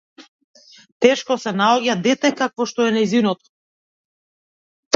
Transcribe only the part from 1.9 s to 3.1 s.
дете какво што е